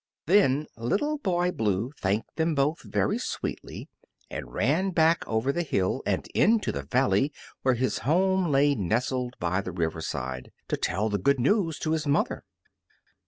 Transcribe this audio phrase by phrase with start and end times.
[0.25, 3.87] Then Little Boy Blue thanked them both very sweetly
[4.31, 7.31] and ran back over the hill and into the valley
[7.61, 11.91] where his home lay nestled by the river side, to tell the good news to
[11.91, 12.43] his mother.